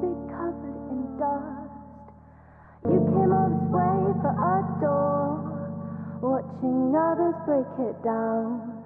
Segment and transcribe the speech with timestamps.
[0.00, 1.70] be covered in dust.
[2.88, 5.44] You came all this way for a door,
[6.24, 8.80] watching others break it down.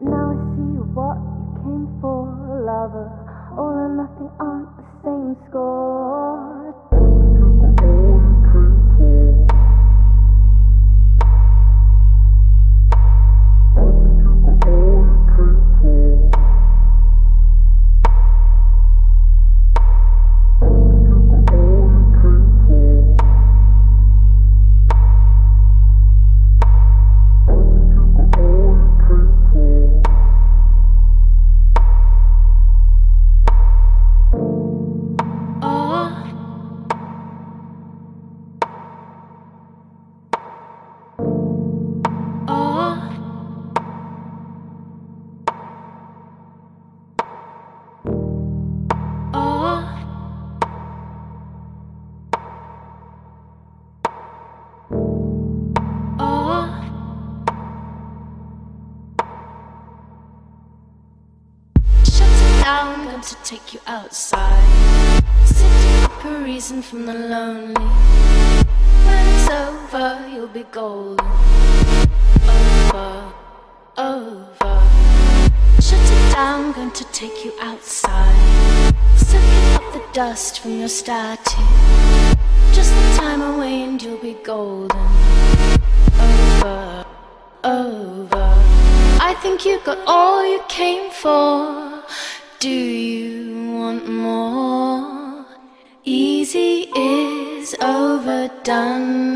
[0.00, 2.26] Now I see what you came for,
[2.66, 3.08] lover.
[3.56, 6.63] All or nothing aren't the same score.
[62.64, 64.64] Down, to take you outside.
[66.24, 67.88] A reason from the lonely.
[69.04, 71.26] When it's over, you'll be golden.
[72.48, 73.32] Over,
[73.98, 74.76] over.
[75.78, 78.94] Shut it down, going to take you outside.
[79.18, 81.68] Soaking up the dust from your statue.
[82.72, 84.98] Just the time away and you'll be golden.
[86.28, 87.04] Over,
[87.62, 88.46] over.
[89.20, 92.02] I think you got all you came for.
[98.66, 99.33] Overdone,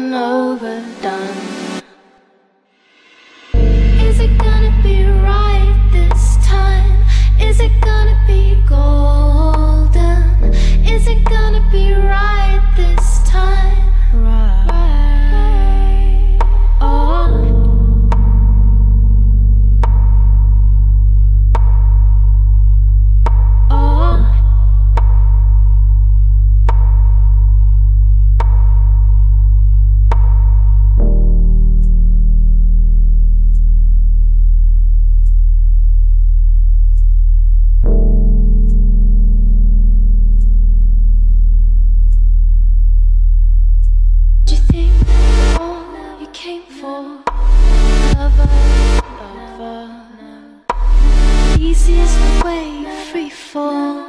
[53.58, 54.04] fall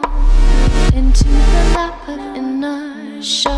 [0.94, 3.58] into the lap of inertia.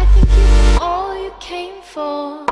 [0.00, 0.48] I think you
[0.86, 2.47] all you came for.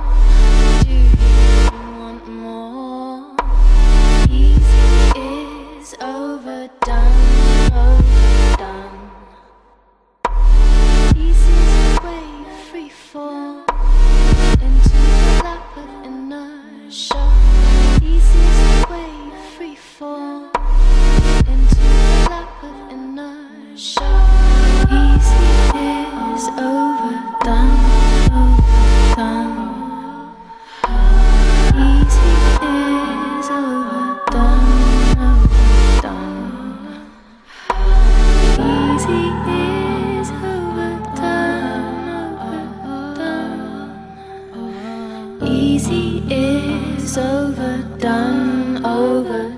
[45.43, 49.56] Easy is overdone, overdone.